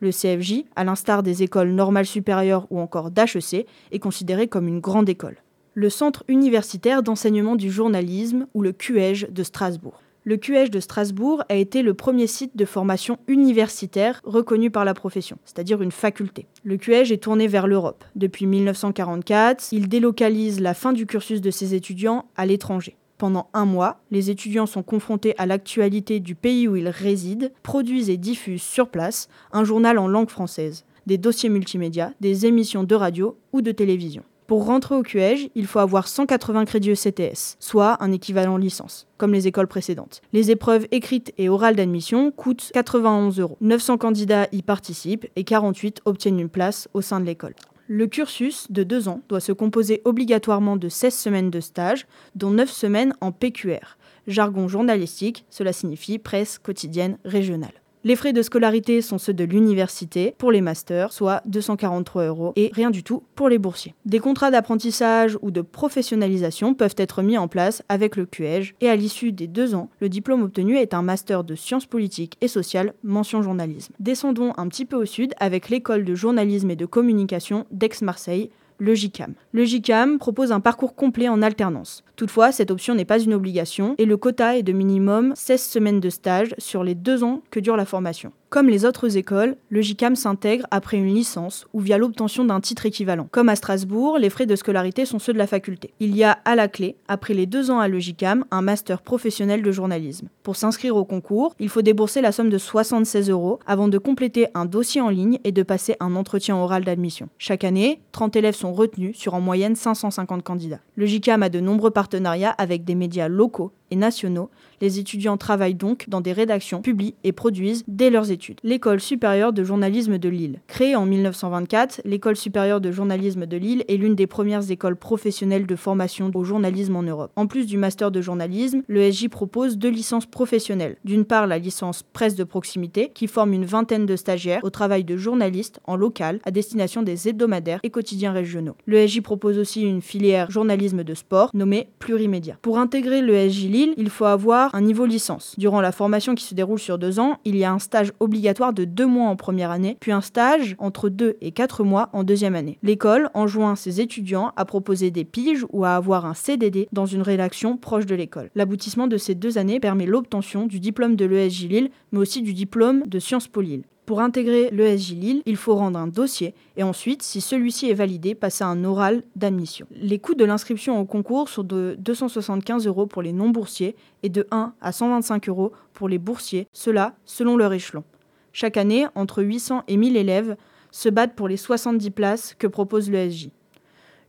Le 0.00 0.10
CFJ, 0.10 0.64
à 0.74 0.84
l'instar 0.84 1.22
des 1.22 1.42
écoles 1.42 1.70
normales 1.70 2.06
supérieures 2.06 2.66
ou 2.70 2.80
encore 2.80 3.10
d'HEC, 3.10 3.66
est 3.92 3.98
considéré 3.98 4.48
comme 4.48 4.68
une 4.68 4.80
grande 4.80 5.08
école. 5.08 5.36
Le 5.74 5.90
Centre 5.90 6.24
universitaire 6.28 7.02
d'enseignement 7.02 7.56
du 7.56 7.70
journalisme 7.70 8.46
ou 8.54 8.62
le 8.62 8.72
QEJ 8.72 9.28
de 9.30 9.42
Strasbourg. 9.42 10.00
Le 10.28 10.36
QH 10.36 10.70
de 10.70 10.80
Strasbourg 10.80 11.44
a 11.48 11.54
été 11.54 11.82
le 11.82 11.94
premier 11.94 12.26
site 12.26 12.56
de 12.56 12.64
formation 12.64 13.16
universitaire 13.28 14.20
reconnu 14.24 14.72
par 14.72 14.84
la 14.84 14.92
profession, 14.92 15.38
c'est-à-dire 15.44 15.82
une 15.82 15.92
faculté. 15.92 16.48
Le 16.64 16.76
QH 16.76 17.12
est 17.12 17.22
tourné 17.22 17.46
vers 17.46 17.68
l'Europe. 17.68 18.04
Depuis 18.16 18.46
1944, 18.46 19.68
il 19.70 19.88
délocalise 19.88 20.58
la 20.58 20.74
fin 20.74 20.92
du 20.92 21.06
cursus 21.06 21.40
de 21.40 21.52
ses 21.52 21.74
étudiants 21.74 22.24
à 22.34 22.44
l'étranger. 22.44 22.96
Pendant 23.18 23.50
un 23.54 23.66
mois, 23.66 24.00
les 24.10 24.28
étudiants 24.28 24.66
sont 24.66 24.82
confrontés 24.82 25.36
à 25.38 25.46
l'actualité 25.46 26.18
du 26.18 26.34
pays 26.34 26.66
où 26.66 26.74
ils 26.74 26.88
résident, 26.88 27.52
produisent 27.62 28.10
et 28.10 28.16
diffusent 28.16 28.62
sur 28.62 28.88
place 28.88 29.28
un 29.52 29.62
journal 29.62 29.96
en 29.96 30.08
langue 30.08 30.30
française, 30.30 30.86
des 31.06 31.18
dossiers 31.18 31.50
multimédia, 31.50 32.12
des 32.20 32.46
émissions 32.46 32.82
de 32.82 32.96
radio 32.96 33.38
ou 33.52 33.62
de 33.62 33.70
télévision. 33.70 34.24
Pour 34.46 34.64
rentrer 34.64 34.94
au 34.94 35.02
QEG, 35.02 35.50
il 35.56 35.66
faut 35.66 35.80
avoir 35.80 36.06
180 36.06 36.66
crédits 36.66 36.92
ECTS, 36.92 37.56
soit 37.58 38.00
un 38.00 38.12
équivalent 38.12 38.56
licence, 38.56 39.08
comme 39.18 39.32
les 39.32 39.48
écoles 39.48 39.66
précédentes. 39.66 40.22
Les 40.32 40.52
épreuves 40.52 40.86
écrites 40.92 41.32
et 41.36 41.48
orales 41.48 41.74
d'admission 41.74 42.30
coûtent 42.30 42.70
91 42.72 43.40
euros. 43.40 43.56
900 43.60 43.98
candidats 43.98 44.46
y 44.52 44.62
participent 44.62 45.26
et 45.34 45.42
48 45.42 46.02
obtiennent 46.04 46.38
une 46.38 46.48
place 46.48 46.88
au 46.94 47.00
sein 47.00 47.18
de 47.18 47.24
l'école. 47.24 47.54
Le 47.88 48.06
cursus 48.06 48.70
de 48.70 48.84
deux 48.84 49.08
ans 49.08 49.20
doit 49.28 49.40
se 49.40 49.52
composer 49.52 50.00
obligatoirement 50.04 50.76
de 50.76 50.88
16 50.88 51.14
semaines 51.14 51.50
de 51.50 51.60
stage, 51.60 52.06
dont 52.36 52.50
9 52.50 52.70
semaines 52.70 53.14
en 53.20 53.32
PQR. 53.32 53.96
Jargon 54.28 54.68
journalistique, 54.68 55.44
cela 55.50 55.72
signifie 55.72 56.18
presse 56.18 56.58
quotidienne 56.58 57.18
régionale. 57.24 57.74
Les 58.06 58.14
frais 58.14 58.32
de 58.32 58.40
scolarité 58.40 59.02
sont 59.02 59.18
ceux 59.18 59.34
de 59.34 59.42
l'université 59.42 60.36
pour 60.38 60.52
les 60.52 60.60
masters, 60.60 61.12
soit 61.12 61.42
243 61.46 62.26
euros, 62.26 62.52
et 62.54 62.70
rien 62.72 62.92
du 62.92 63.02
tout 63.02 63.24
pour 63.34 63.48
les 63.48 63.58
boursiers. 63.58 63.96
Des 64.04 64.20
contrats 64.20 64.52
d'apprentissage 64.52 65.36
ou 65.42 65.50
de 65.50 65.60
professionnalisation 65.60 66.74
peuvent 66.74 66.94
être 66.98 67.22
mis 67.22 67.36
en 67.36 67.48
place 67.48 67.82
avec 67.88 68.14
le 68.14 68.24
QEG, 68.24 68.76
et 68.80 68.88
à 68.88 68.94
l'issue 68.94 69.32
des 69.32 69.48
deux 69.48 69.74
ans, 69.74 69.90
le 69.98 70.08
diplôme 70.08 70.44
obtenu 70.44 70.76
est 70.76 70.94
un 70.94 71.02
master 71.02 71.42
de 71.42 71.56
sciences 71.56 71.86
politiques 71.86 72.36
et 72.40 72.46
sociales, 72.46 72.94
mention 73.02 73.42
journalisme. 73.42 73.92
Descendons 73.98 74.52
un 74.56 74.68
petit 74.68 74.84
peu 74.84 74.94
au 74.94 75.04
sud 75.04 75.34
avec 75.40 75.68
l'école 75.68 76.04
de 76.04 76.14
journalisme 76.14 76.70
et 76.70 76.76
de 76.76 76.86
communication 76.86 77.66
d'Aix-Marseille, 77.72 78.50
le 78.78 78.94
JICAM. 78.94 79.34
Le 79.52 79.64
JICAM 79.64 80.18
propose 80.18 80.52
un 80.52 80.60
parcours 80.60 80.94
complet 80.94 81.28
en 81.28 81.42
alternance. 81.42 82.04
Toutefois, 82.16 82.52
cette 82.52 82.70
option 82.70 82.94
n'est 82.94 83.04
pas 83.04 83.18
une 83.18 83.34
obligation 83.34 83.94
et 83.98 84.04
le 84.04 84.16
quota 84.16 84.56
est 84.56 84.62
de 84.62 84.72
minimum 84.72 85.32
16 85.34 85.62
semaines 85.62 86.00
de 86.00 86.10
stage 86.10 86.54
sur 86.58 86.84
les 86.84 86.94
deux 86.94 87.24
ans 87.24 87.42
que 87.50 87.60
dure 87.60 87.76
la 87.76 87.84
formation. 87.84 88.32
Comme 88.48 88.68
les 88.68 88.84
autres 88.84 89.16
écoles, 89.16 89.56
le 89.70 89.80
JICAM 89.80 90.14
s'intègre 90.14 90.66
après 90.70 90.96
une 90.96 91.12
licence 91.12 91.66
ou 91.72 91.80
via 91.80 91.98
l'obtention 91.98 92.44
d'un 92.44 92.60
titre 92.60 92.86
équivalent. 92.86 93.26
Comme 93.32 93.48
à 93.48 93.56
Strasbourg, 93.56 94.18
les 94.18 94.30
frais 94.30 94.46
de 94.46 94.54
scolarité 94.54 95.04
sont 95.04 95.18
ceux 95.18 95.32
de 95.32 95.38
la 95.38 95.48
faculté. 95.48 95.92
Il 95.98 96.16
y 96.16 96.22
a 96.22 96.38
à 96.44 96.54
la 96.54 96.68
clé, 96.68 96.96
après 97.08 97.34
les 97.34 97.46
deux 97.46 97.72
ans 97.72 97.80
à 97.80 97.90
JICAM, 97.90 98.44
un 98.52 98.62
master 98.62 99.02
professionnel 99.02 99.62
de 99.62 99.72
journalisme. 99.72 100.28
Pour 100.44 100.54
s'inscrire 100.54 100.94
au 100.94 101.04
concours, 101.04 101.56
il 101.58 101.68
faut 101.68 101.82
débourser 101.82 102.20
la 102.20 102.30
somme 102.30 102.48
de 102.48 102.58
76 102.58 103.30
euros 103.30 103.58
avant 103.66 103.88
de 103.88 103.98
compléter 103.98 104.46
un 104.54 104.64
dossier 104.64 105.00
en 105.00 105.08
ligne 105.08 105.40
et 105.42 105.50
de 105.50 105.64
passer 105.64 105.96
un 105.98 106.14
entretien 106.14 106.56
oral 106.56 106.84
d'admission. 106.84 107.28
Chaque 107.38 107.64
année, 107.64 108.00
30 108.12 108.36
élèves 108.36 108.54
sont 108.54 108.72
retenus 108.72 109.16
sur 109.16 109.34
en 109.34 109.40
moyenne 109.40 109.74
550 109.74 110.44
candidats. 110.44 110.80
Le 110.94 111.06
a 111.06 111.48
de 111.48 111.60
nombreux 111.60 111.90
partenariats 111.90 112.54
avec 112.58 112.84
des 112.84 112.94
médias 112.94 113.26
locaux 113.26 113.72
et 113.90 113.96
nationaux. 113.96 114.50
Les 114.80 114.98
étudiants 114.98 115.36
travaillent 115.36 115.74
donc 115.74 116.08
dans 116.08 116.20
des 116.20 116.32
rédactions, 116.32 116.82
publient 116.82 117.14
et 117.24 117.32
produisent 117.32 117.84
dès 117.88 118.10
leurs 118.10 118.30
études. 118.30 118.60
L'école 118.62 119.00
supérieure 119.00 119.52
de 119.52 119.64
journalisme 119.64 120.18
de 120.18 120.28
Lille. 120.28 120.60
Créée 120.66 120.96
en 120.96 121.06
1924, 121.06 122.02
l'école 122.04 122.36
supérieure 122.36 122.80
de 122.80 122.92
journalisme 122.92 123.46
de 123.46 123.56
Lille 123.56 123.84
est 123.88 123.96
l'une 123.96 124.14
des 124.14 124.26
premières 124.26 124.70
écoles 124.70 124.96
professionnelles 124.96 125.66
de 125.66 125.76
formation 125.76 126.30
au 126.34 126.44
journalisme 126.44 126.96
en 126.96 127.02
Europe. 127.02 127.32
En 127.36 127.46
plus 127.46 127.66
du 127.66 127.78
master 127.78 128.10
de 128.10 128.20
journalisme, 128.20 128.82
le 128.86 129.10
SJ 129.10 129.28
propose 129.28 129.78
deux 129.78 129.88
licences 129.88 130.26
professionnelles. 130.26 130.96
D'une 131.04 131.24
part, 131.24 131.46
la 131.46 131.58
licence 131.58 132.02
presse 132.12 132.34
de 132.34 132.44
proximité, 132.44 133.10
qui 133.14 133.26
forme 133.26 133.52
une 133.52 133.64
vingtaine 133.64 134.06
de 134.06 134.16
stagiaires 134.16 134.60
au 134.62 134.70
travail 134.70 135.04
de 135.04 135.16
journalistes 135.16 135.80
en 135.84 135.96
local 135.96 136.40
à 136.44 136.50
destination 136.50 137.02
des 137.02 137.28
hebdomadaires 137.28 137.80
et 137.82 137.90
quotidiens 137.90 138.32
régionaux. 138.32 138.76
Le 138.86 139.06
SJ 139.06 139.20
propose 139.20 139.58
aussi 139.58 139.82
une 139.82 140.02
filière 140.02 140.50
journalisme 140.50 141.04
de 141.04 141.14
sport 141.14 141.50
nommée 141.54 141.88
Plurimédia. 141.98 142.58
Pour 142.62 142.78
intégrer 142.78 143.22
le 143.22 143.48
SJ 143.48 143.66
il 143.96 144.10
faut 144.10 144.24
avoir 144.24 144.74
un 144.74 144.80
niveau 144.80 145.06
licence. 145.06 145.54
Durant 145.58 145.80
la 145.80 145.92
formation 145.92 146.34
qui 146.34 146.44
se 146.44 146.54
déroule 146.54 146.78
sur 146.78 146.98
deux 146.98 147.20
ans, 147.20 147.38
il 147.44 147.56
y 147.56 147.64
a 147.64 147.72
un 147.72 147.78
stage 147.78 148.12
obligatoire 148.20 148.72
de 148.72 148.84
deux 148.84 149.06
mois 149.06 149.28
en 149.28 149.36
première 149.36 149.70
année, 149.70 149.96
puis 150.00 150.12
un 150.12 150.20
stage 150.20 150.76
entre 150.78 151.08
deux 151.08 151.36
et 151.40 151.52
quatre 151.52 151.84
mois 151.84 152.08
en 152.12 152.24
deuxième 152.24 152.54
année. 152.54 152.78
L'école 152.82 153.30
enjoint 153.34 153.76
ses 153.76 154.00
étudiants 154.00 154.52
à 154.56 154.64
proposer 154.64 155.10
des 155.10 155.24
piges 155.24 155.66
ou 155.72 155.84
à 155.84 155.96
avoir 155.96 156.26
un 156.26 156.34
CDD 156.34 156.88
dans 156.92 157.06
une 157.06 157.22
rédaction 157.22 157.76
proche 157.76 158.06
de 158.06 158.14
l'école. 158.14 158.50
L'aboutissement 158.54 159.06
de 159.06 159.16
ces 159.16 159.34
deux 159.34 159.58
années 159.58 159.80
permet 159.80 160.06
l'obtention 160.06 160.66
du 160.66 160.80
diplôme 160.80 161.16
de 161.16 161.24
l'ESJ 161.24 161.68
Lille, 161.68 161.90
mais 162.12 162.18
aussi 162.18 162.42
du 162.42 162.54
diplôme 162.54 163.02
de 163.06 163.18
Sciences 163.18 163.48
Po 163.48 163.60
Lille. 163.60 163.84
Pour 164.06 164.20
intégrer 164.20 164.70
l'ESJ 164.70 165.14
Lille, 165.14 165.42
il 165.46 165.56
faut 165.56 165.74
rendre 165.74 165.98
un 165.98 166.06
dossier 166.06 166.54
et 166.76 166.84
ensuite, 166.84 167.24
si 167.24 167.40
celui-ci 167.40 167.90
est 167.90 167.94
validé, 167.94 168.36
passer 168.36 168.62
un 168.62 168.84
oral 168.84 169.24
d'admission. 169.34 169.84
Les 169.90 170.20
coûts 170.20 170.36
de 170.36 170.44
l'inscription 170.44 171.00
au 171.00 171.04
concours 171.04 171.48
sont 171.48 171.64
de 171.64 171.96
275 171.98 172.86
euros 172.86 173.06
pour 173.06 173.20
les 173.20 173.32
non-boursiers 173.32 173.96
et 174.22 174.28
de 174.28 174.46
1 174.52 174.74
à 174.80 174.92
125 174.92 175.48
euros 175.48 175.72
pour 175.92 176.08
les 176.08 176.18
boursiers, 176.18 176.68
cela 176.72 177.16
selon 177.24 177.56
leur 177.56 177.72
échelon. 177.72 178.04
Chaque 178.52 178.76
année, 178.76 179.06
entre 179.16 179.42
800 179.42 179.82
et 179.88 179.96
1000 179.96 180.16
élèves 180.16 180.56
se 180.92 181.08
battent 181.08 181.34
pour 181.34 181.48
les 181.48 181.56
70 181.56 182.10
places 182.12 182.54
que 182.54 182.68
propose 182.68 183.10
l'ESJ. 183.10 183.50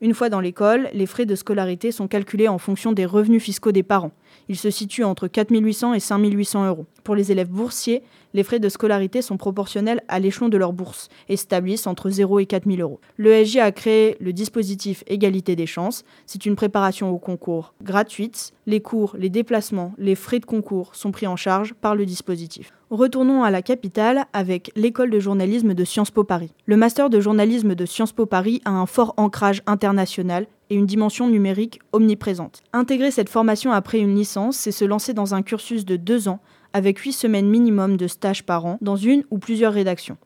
Une 0.02 0.16
fois 0.16 0.30
dans 0.30 0.42
l'école, 0.42 0.90
les 0.94 1.06
frais 1.06 1.28
de 1.28 1.36
scolarité 1.36 1.92
sont 1.92 2.08
calculés 2.08 2.48
en 2.48 2.58
fonction 2.58 2.94
des 2.94 3.06
revenus 3.06 3.44
fiscaux 3.44 3.72
des 3.72 3.84
parents. 3.84 4.12
Ils 4.50 4.58
se 4.58 4.70
situent 4.70 5.04
entre 5.04 5.28
4800 5.28 5.94
et 5.94 6.00
5800 6.00 6.68
euros. 6.68 6.86
Pour 7.04 7.16
les 7.16 7.32
élèves 7.32 7.50
boursiers, 7.50 8.04
les 8.34 8.44
frais 8.44 8.60
de 8.60 8.70
scolarité 8.70 9.22
sont 9.22 9.38
proportionnels 9.38 10.02
à 10.08 10.20
l'échelon 10.20 10.50
de 10.50 10.58
leur 10.58 10.74
bourse 10.74 11.10
et 11.30 11.38
s'établissent 11.38 11.88
entre 11.88 12.10
0 12.10 12.40
et 12.40 12.46
4 12.46 12.66
000 12.70 12.82
euros. 12.82 13.00
L'ESJ 13.18 13.58
a 13.58 13.72
créé 13.72 14.16
le 14.20 14.34
dispositif 14.34 15.04
Égalité 15.08 15.56
des 15.56 15.66
chances. 15.66 16.04
C'est 16.26 16.46
une 16.46 16.56
préparation 16.56 17.10
au 17.10 17.18
concours 17.18 17.74
gratuite. 17.82 18.54
Les 18.66 18.82
cours, 18.82 19.16
les 19.18 19.30
déplacements, 19.30 19.94
les 19.98 20.16
frais 20.16 20.40
de 20.40 20.46
concours 20.46 20.96
sont 20.96 21.12
pris 21.12 21.28
en 21.28 21.36
charge 21.36 21.74
par 21.74 21.96
le 21.96 22.06
dispositif. 22.06 22.72
Retournons 22.90 23.44
à 23.44 23.52
la 23.52 23.62
capitale 23.62 24.26
avec 24.32 24.72
l'école 24.76 25.10
de 25.10 25.20
journalisme 25.20 25.74
de 25.74 25.84
Sciences 25.84 26.12
Po 26.12 26.24
Paris. 26.24 26.54
Le 26.66 26.78
master 26.78 27.10
de 27.10 27.20
journalisme 27.20 27.76
de 27.76 27.86
Sciences 27.86 28.14
Po 28.14 28.26
Paris 28.26 28.62
a 28.64 28.72
un 28.72 28.86
fort 28.86 29.14
ancrage 29.18 29.62
international 29.66 30.48
et 30.70 30.76
une 30.76 30.86
dimension 30.86 31.30
numérique 31.30 31.80
omniprésente. 31.92 32.62
Intégrer 32.74 33.12
cette 33.12 33.30
formation 33.30 33.72
après 33.72 34.00
une 34.00 34.16
licence, 34.16 34.58
c'est 34.58 34.72
se 34.72 34.86
lancer 34.86 35.14
dans 35.14 35.34
un 35.34 35.42
cursus 35.42 35.86
de 35.86 35.96
deux 35.96 36.28
ans 36.28 36.40
avec 36.74 37.00
8 37.00 37.14
semaines 37.14 37.50
minimum 37.50 37.98
de 37.98 38.08
stage 38.08 38.46
par 38.46 38.66
an 38.66 38.78
dans 38.82 38.96
une 38.96 39.24
ou 39.32 39.38
plusieurs 39.38 39.74
rédactions. 39.74 40.18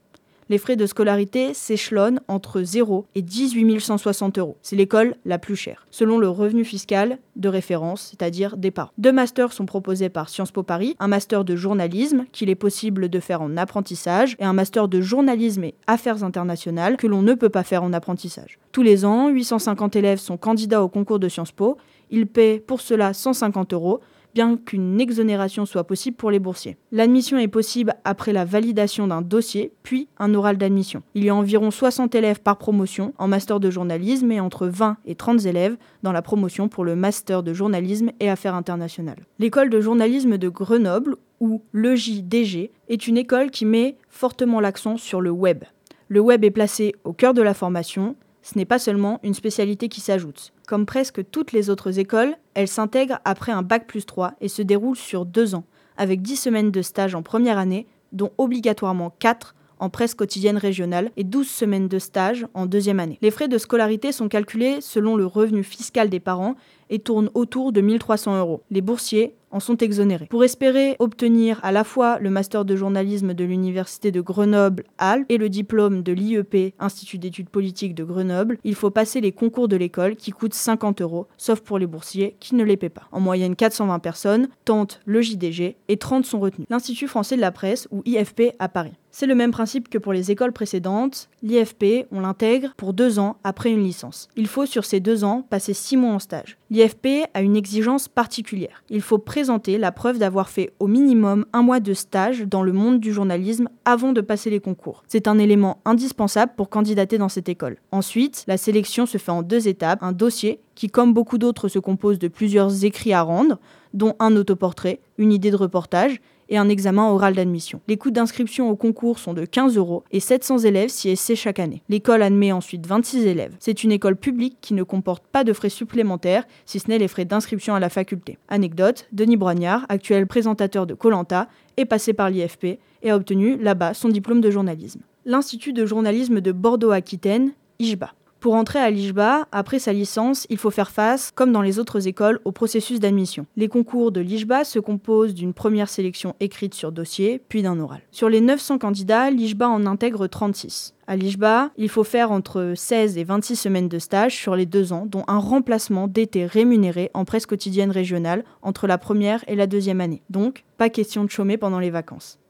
Les 0.51 0.58
frais 0.58 0.75
de 0.75 0.86
scolarité 0.86 1.53
s'échelonnent 1.53 2.20
entre 2.27 2.62
0 2.62 3.05
et 3.15 3.22
18 3.22 3.79
160 3.79 4.38
euros. 4.38 4.58
C'est 4.62 4.75
l'école 4.75 5.15
la 5.24 5.39
plus 5.39 5.55
chère, 5.55 5.88
selon 5.91 6.20
le 6.20 6.27
revenu 6.27 6.65
fiscal 6.65 7.20
de 7.38 7.48
référence, 7.48 8.10
c'est-à-dire 8.10 8.58
des 8.58 8.70
parents. 8.70 8.91
Deux 8.98 9.13
masters 9.13 9.53
sont 9.53 9.65
proposés 9.65 10.10
par 10.10 10.27
Sciences 10.27 10.51
Po 10.51 10.62
Paris, 10.62 10.98
un 11.00 11.08
master 11.08 11.46
de 11.46 11.55
journalisme 11.55 12.25
qu'il 12.34 12.50
est 12.50 12.55
possible 12.55 13.08
de 13.08 13.20
faire 13.22 13.41
en 13.41 13.55
apprentissage 13.55 14.36
et 14.39 14.43
un 14.43 14.51
master 14.51 14.89
de 14.89 15.00
journalisme 15.00 15.63
et 15.63 15.74
affaires 15.88 16.22
internationales 16.22 16.98
que 16.98 17.08
l'on 17.08 17.22
ne 17.22 17.34
peut 17.34 17.48
pas 17.48 17.63
faire 17.63 17.84
en 17.84 17.93
apprentissage. 17.93 18.60
Tous 18.74 18.84
les 18.84 19.05
ans, 19.05 19.29
850 19.29 19.96
élèves 19.96 20.20
sont 20.20 20.36
candidats 20.36 20.84
au 20.84 20.89
concours 20.89 21.20
de 21.20 21.29
Sciences 21.29 21.53
Po. 21.53 21.77
Ils 22.10 22.27
paient 22.27 22.60
pour 22.60 22.81
cela 22.81 23.13
150 23.13 23.72
euros 23.72 24.01
bien 24.33 24.57
qu'une 24.57 25.00
exonération 25.00 25.65
soit 25.65 25.83
possible 25.83 26.17
pour 26.17 26.31
les 26.31 26.39
boursiers. 26.39 26.77
L'admission 26.91 27.38
est 27.38 27.47
possible 27.47 27.95
après 28.03 28.33
la 28.33 28.45
validation 28.45 29.07
d'un 29.07 29.21
dossier, 29.21 29.73
puis 29.83 30.07
un 30.17 30.33
oral 30.33 30.57
d'admission. 30.57 31.03
Il 31.15 31.23
y 31.23 31.29
a 31.29 31.35
environ 31.35 31.71
60 31.71 32.15
élèves 32.15 32.41
par 32.41 32.57
promotion 32.57 33.13
en 33.17 33.27
master 33.27 33.59
de 33.59 33.69
journalisme 33.69 34.31
et 34.31 34.39
entre 34.39 34.67
20 34.67 34.97
et 35.05 35.15
30 35.15 35.45
élèves 35.45 35.77
dans 36.03 36.11
la 36.11 36.21
promotion 36.21 36.69
pour 36.69 36.85
le 36.85 36.95
master 36.95 37.43
de 37.43 37.53
journalisme 37.53 38.11
et 38.19 38.29
affaires 38.29 38.55
internationales. 38.55 39.25
L'école 39.39 39.69
de 39.69 39.81
journalisme 39.81 40.38
de 40.38 40.50
Grenoble, 40.50 41.15
ou 41.39 41.61
l'EJDG, 41.73 42.71
est 42.88 43.07
une 43.07 43.17
école 43.17 43.51
qui 43.51 43.65
met 43.65 43.97
fortement 44.09 44.59
l'accent 44.59 44.97
sur 44.97 45.21
le 45.21 45.31
web. 45.31 45.63
Le 46.07 46.19
web 46.19 46.43
est 46.43 46.51
placé 46.51 46.93
au 47.03 47.13
cœur 47.13 47.33
de 47.33 47.41
la 47.41 47.53
formation, 47.53 48.15
ce 48.41 48.57
n'est 48.57 48.65
pas 48.65 48.79
seulement 48.79 49.19
une 49.23 49.33
spécialité 49.33 49.88
qui 49.88 50.01
s'ajoute. 50.01 50.51
Comme 50.72 50.86
presque 50.86 51.30
toutes 51.32 51.51
les 51.51 51.70
autres 51.70 52.00
écoles, 52.00 52.38
elle 52.54 52.70
s'intègre 52.70 53.20
après 53.25 53.51
un 53.51 53.62
bac 53.62 53.88
plus 53.88 54.06
3 54.06 54.36
et 54.40 54.48
se 54.48 54.62
déroule 54.62 54.96
sur 54.96 55.25
deux 55.25 55.54
ans, 55.54 55.66
avec 55.98 56.22
10 56.22 56.38
semaines 56.38 56.72
de 56.72 56.82
stage 56.82 57.13
en 57.13 57.22
première 57.22 57.58
année, 57.58 57.88
dont 58.13 58.32
obligatoirement 58.38 59.13
4 59.20 59.54
en 59.80 59.90
presse 59.90 60.13
quotidienne 60.13 60.56
régionale 60.56 61.12
et 61.18 61.25
12 61.25 61.46
semaines 61.46 61.90
de 61.90 62.00
stage 62.00 62.48
en 62.54 62.68
deuxième 62.68 63.01
année. 63.01 63.18
Les 63.22 63.32
frais 63.32 63.50
de 63.50 63.58
scolarité 63.58 64.13
sont 64.13 64.30
calculés 64.30 64.80
selon 64.80 65.18
le 65.18 65.25
revenu 65.25 65.62
fiscal 65.62 66.10
des 66.10 66.22
parents 66.22 66.56
et 66.90 67.00
tournent 67.00 67.32
autour 67.34 67.74
de 67.74 67.82
1300 67.82 68.40
euros. 68.40 68.62
Les 68.72 68.80
boursiers 68.80 69.36
en 69.51 69.60
sont 69.60 69.77
exonérés. 69.77 70.27
Pour 70.27 70.43
espérer 70.43 70.96
obtenir 71.00 71.60
à 71.63 71.72
la 71.72 71.84
fois 71.84 72.20
le 72.20 72.29
master 72.29 72.65
de 72.65 72.75
journalisme 72.75 73.34
de 73.34 73.43
l'université 73.43 74.12
de 74.12 74.22
Grenoble-Alpes 74.22 75.25
et 75.29 75.38
le 75.38 75.50
diplôme 75.50 76.03
de 76.03 76.13
l'IEP, 76.13 76.74
Institut 76.79 77.17
d'études 77.17 77.50
politiques 77.50 77.96
de 77.96 78.03
Grenoble, 78.03 78.58
il 78.63 78.75
faut 78.75 78.91
passer 78.91 79.22
les 79.22 79.31
concours 79.31 79.67
de 79.67 79.75
l'école 79.75 80.15
qui 80.15 80.31
coûtent 80.31 80.53
50 80.53 81.01
euros, 81.01 81.27
sauf 81.38 81.62
pour 81.62 81.79
les 81.79 81.88
boursiers 81.88 82.36
qui 82.39 82.55
ne 82.55 82.63
les 82.63 82.77
paient 82.77 82.89
pas. 82.89 83.08
En 83.12 83.20
moyenne, 83.20 83.55
420 83.55 84.00
personnes 84.00 84.50
tentent 84.65 85.00
le 85.05 85.22
JDG 85.22 85.75
et 85.88 85.98
30 85.98 86.25
sont 86.25 86.39
retenues. 86.39 86.65
L'Institut 86.70 87.08
français 87.08 87.36
de 87.36 87.41
la 87.41 87.51
presse, 87.51 87.88
ou 87.91 88.01
IFP, 88.05 88.55
à 88.60 88.70
Paris. 88.70 88.93
C'est 89.13 89.27
le 89.27 89.36
même 89.36 89.51
principe 89.51 89.89
que 89.89 89.98
pour 89.98 90.13
les 90.13 90.32
écoles 90.32 90.53
précédentes. 90.53 91.30
L'IFP, 91.44 92.08
on 92.12 92.22
l'intègre 92.22 92.74
pour 92.77 92.94
deux 92.94 93.20
ans 93.20 93.36
après 93.44 93.70
une 93.70 93.84
licence. 93.84 94.30
Il 94.38 94.48
faut 94.48 94.65
sur 94.65 94.86
ces 94.86 95.01
deux 95.01 95.25
ans 95.25 95.46
passer 95.50 95.74
six 95.74 95.98
mois 95.98 96.13
en 96.13 96.20
stage. 96.20 96.58
L'IFP 96.70 97.27
a 97.34 97.41
une 97.41 97.58
exigence 97.58 98.08
particulière. 98.08 98.84
Il 98.89 99.01
faut 99.01 99.18
présenter 99.18 99.77
la 99.77 99.91
preuve 99.91 100.18
d'avoir 100.18 100.50
fait 100.50 100.72
au 100.80 100.88
minimum 100.88 101.46
un 101.51 101.62
mois 101.62 101.82
de 101.82 101.94
stage 101.94 102.44
dans 102.48 102.63
le 102.63 102.72
monde 102.72 103.01
du 103.01 103.12
journalisme 103.12 103.68
avant 103.84 104.13
de 104.13 104.22
passer 104.22 104.50
les 104.50 104.62
concours. 104.62 105.03
C'est 105.08 105.27
un 105.27 105.38
élément 105.38 105.82
indispensable 105.84 106.53
pour 106.56 106.70
candidater 106.70 107.18
dans 107.18 107.30
cette 107.30 107.50
école. 107.50 107.77
Ensuite, 107.91 108.46
la 108.48 108.56
sélection 108.56 109.06
se 109.06 109.18
fait 109.18 109.32
en 109.32 109.41
deux 109.41 109.68
étapes. 109.68 110.01
Un 110.03 110.13
dossier 110.13 110.62
qui, 110.74 110.88
comme 110.88 111.13
beaucoup 111.13 111.38
d'autres, 111.38 111.68
se 111.68 111.80
compose 111.80 112.18
de 112.18 112.30
plusieurs 112.30 112.86
écrits 112.86 113.13
à 113.13 113.24
rendre, 113.24 113.60
dont 113.94 114.15
un 114.20 114.38
autoportrait, 114.38 115.01
une 115.18 115.34
idée 115.34 115.51
de 115.51 115.58
reportage 115.58 116.22
et 116.51 116.58
un 116.58 116.70
examen 116.70 117.10
oral 117.10 117.34
d'admission. 117.34 117.81
Les 117.88 117.98
coûts 117.98 118.12
d'inscription 118.12 118.70
au 118.70 118.75
concours 118.75 119.17
sont 119.17 119.34
de 119.34 119.46
15 119.46 119.77
euros 119.77 120.03
et 120.12 120.20
700 120.20 120.60
élèves 120.60 120.89
s'y 120.89 121.10
essaient 121.10 121.36
chaque 121.36 121.60
année. 121.60 121.81
L'école 121.89 122.22
admet 122.22 122.51
ensuite 122.51 122.86
26 122.86 123.25
élèves. 123.25 123.55
C'est 123.60 123.84
une 123.84 123.91
école 123.91 124.17
publique 124.17 124.58
qui 124.62 124.75
ne 124.75 124.84
comporte 124.84 125.24
pas 125.25 125.43
de 125.43 125.53
frais 125.53 125.70
supplémentaires, 125.70 126.43
si 126.65 126.79
ce 126.79 126.89
n'est 126.89 127.00
les 127.00 127.08
frais 127.08 127.25
d'inscription 127.25 127.74
à 127.74 127.79
la 127.79 127.89
faculté. 127.89 128.38
Anecdote, 128.50 129.08
Denis 129.13 129.38
Broignard, 129.38 129.86
actuel 129.89 130.27
présentateur 130.27 130.86
de 130.86 130.93
Colanta, 130.93 131.48
est 131.77 131.86
passé 131.86 132.13
par 132.13 132.29
l'IFP 132.29 132.79
et 133.01 133.10
a 133.10 133.15
obtenu 133.15 133.58
là-bas 133.58 133.93
son 133.93 134.10
diplôme 134.10 134.41
de 134.41 134.51
journalisme. 134.51 135.01
L'Institut 135.25 135.72
de 135.72 135.86
journalisme 135.86 136.41
de 136.41 136.51
Bordeaux-Aquitaine, 136.51 137.53
IJBA. 137.79 138.13
Pour 138.41 138.55
entrer 138.55 138.79
à 138.79 138.89
l'IJBA, 138.89 139.48
après 139.51 139.77
sa 139.77 139.93
licence, 139.93 140.48
il 140.50 140.57
faut 140.57 140.71
faire 140.71 140.89
face, 140.89 141.29
comme 141.36 141.51
dans 141.51 141.62
les 141.62 141.77
autres 141.77 142.07
écoles, 142.07 142.39
au 142.43 142.51
processus 142.51 143.00
d'admission. 143.00 143.45
Les 143.55 143.67
concours 143.67 144.12
de 144.12 144.19
l'IJBA 144.19 144.63
se 144.63 144.79
composent 144.79 145.36
d'une 145.36 145.53
première 145.53 145.88
sélection 145.88 146.36
écrite 146.39 146.74
sur 146.74 146.91
dossier, 146.91 147.39
puis 147.50 147.62
d'un 147.62 147.79
oral. 147.79 148.01
Sur 148.10 148.29
les 148.29 148.41
900 148.41 148.79
candidats, 148.79 149.29
l'IJBA 149.29 149.69
en 149.69 149.86
intègre 149.86 150.25
36. 150.25 150.95
À 151.05 151.17
l'IJBA, 151.17 151.69
il 151.77 151.88
faut 151.88 152.03
faire 152.03 152.31
entre 152.31 152.74
16 152.75 153.19
et 153.19 153.24
26 153.24 153.57
semaines 153.57 153.89
de 153.89 154.00
stage 154.00 154.36
sur 154.36 154.55
les 154.55 154.65
deux 154.65 154.91
ans, 154.91 155.05
dont 155.05 155.24
un 155.27 155.38
remplacement 155.38 156.07
d'été 156.07 156.48
rémunéré 156.48 157.12
en 157.13 157.25
presse 157.25 157.45
quotidienne 157.45 157.91
régionale 157.91 158.43
entre 158.63 158.88
la 158.88 158.98
première 158.98 159.43
et 159.48 159.55
la 159.55 159.67
deuxième 159.67 160.01
année. 160.01 160.24
Donc, 160.31 160.63
pas 160.79 160.89
question 160.89 161.24
de 161.25 161.29
chômer 161.29 161.57
pendant 161.57 161.77
les 161.77 161.91
vacances. 161.91 162.40